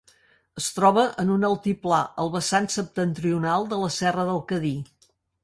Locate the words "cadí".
4.55-4.75